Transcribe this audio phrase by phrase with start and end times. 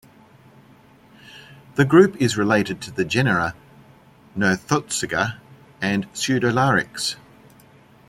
[1.75, 3.53] The group is related to the genera
[4.35, 5.37] "Nothotsuga"
[5.79, 7.17] and "Pseudolarix".